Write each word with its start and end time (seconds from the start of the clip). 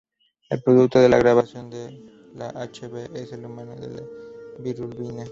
El 0.49 0.63
producto 0.63 0.97
de 0.97 1.09
la 1.09 1.17
degradación 1.17 1.69
de 1.69 1.91
la 2.33 2.49
Hb 2.49 3.15
en 3.15 3.33
el 3.35 3.45
humano 3.45 3.73
es 3.73 3.87
la 3.87 4.01
bilirrubina. 4.57 5.25